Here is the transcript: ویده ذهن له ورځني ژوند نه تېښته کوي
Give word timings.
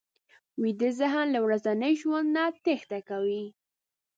ویده 0.61 0.89
ذهن 0.99 1.27
له 1.35 1.39
ورځني 1.45 1.91
ژوند 2.01 2.27
نه 2.35 2.43
تېښته 2.63 2.99
کوي 3.09 3.43